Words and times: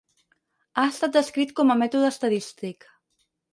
Ha 0.77 0.85
estat 0.91 1.13
descrit 1.17 1.53
com 1.61 1.71
a 1.71 1.77
"mètode 1.83 2.11
estadístic". 2.17 2.91